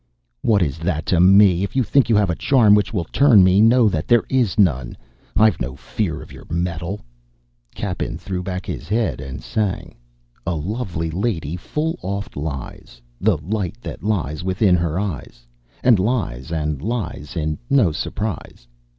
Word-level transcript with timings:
"What 0.41 0.63
is 0.63 0.79
that 0.79 1.05
to 1.13 1.19
me? 1.19 1.61
If 1.61 1.75
you 1.75 1.83
think 1.83 2.09
you 2.09 2.15
have 2.15 2.31
a 2.31 2.35
charm 2.35 2.73
which 2.73 2.91
will 2.91 3.03
turn 3.05 3.43
me, 3.43 3.61
know 3.61 3.87
that 3.87 4.07
there 4.07 4.23
is 4.29 4.57
none. 4.57 4.97
I've 5.35 5.61
no 5.61 5.75
fear 5.75 6.23
of 6.23 6.31
your 6.31 6.45
metal!" 6.49 7.01
Cappen 7.75 8.17
threw 8.17 8.41
back 8.41 8.65
his 8.65 8.89
head 8.89 9.21
and 9.21 9.43
sang: 9.43 9.93
"_A 10.47 10.59
lovely 10.59 11.11
lady 11.11 11.55
full 11.55 11.99
oft 12.01 12.35
lies. 12.35 12.99
The 13.19 13.37
light 13.37 13.79
that 13.81 14.01
lies 14.01 14.43
within 14.43 14.75
her 14.75 14.99
eyes 14.99 15.45
And 15.83 15.99
lies 15.99 16.51
and 16.51 16.81
lies, 16.81 17.35
in 17.35 17.59
no 17.69 17.91
surprise. 17.91 18.65